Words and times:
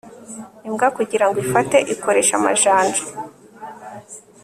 imbwa 0.67 0.87
kugirago 0.95 1.37
ifate 1.45 1.77
ikoresha 1.93 2.33
amajanja 2.39 3.03